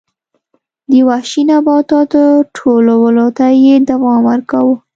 د 0.89 0.93
وحشي 1.07 1.41
نباتاتو 1.51 2.23
ټولولو 2.57 3.25
ته 3.37 3.45
یې 3.63 3.75
دوام 3.89 4.19
ورکاوه 4.29 4.75